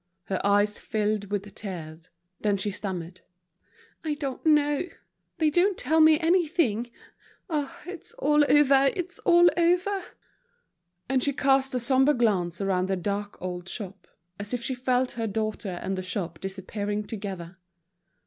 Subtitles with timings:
[0.23, 2.09] Her eyes filled with tears.
[2.39, 3.21] Then she stammered:
[4.03, 4.87] "I don't know;
[5.37, 6.89] they don't tell me anything.
[7.51, 10.03] Ah, it's all over, it's all over."
[11.07, 14.07] And she cast a sombre glance around the dark old shop,
[14.39, 17.57] as if she felt her daughter and the shop disappearing together.